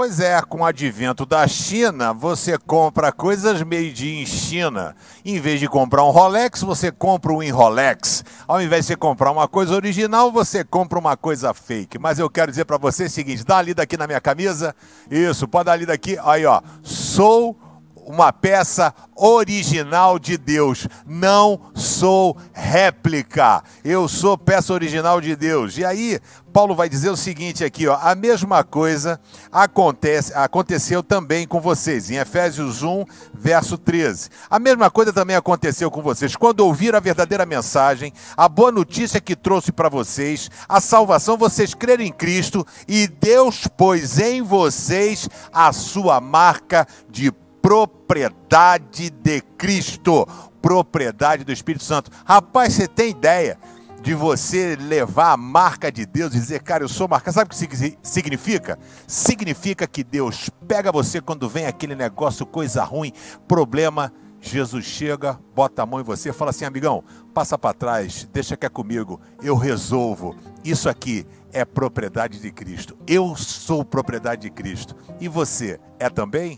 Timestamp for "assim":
66.50-66.64